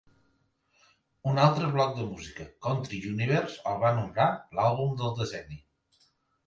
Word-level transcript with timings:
Un 1.31 1.41
altre 1.43 1.69
blog 1.75 1.93
de 1.99 2.05
música, 2.07 2.47
Country 2.69 3.03
Universe, 3.13 3.63
el 3.73 3.79
va 3.87 3.93
nombrar 4.01 4.29
l"àlbum 4.35 5.01
del 5.05 5.19
decenni. 5.25 5.65